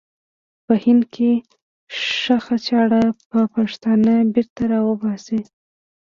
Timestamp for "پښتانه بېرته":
3.55-4.63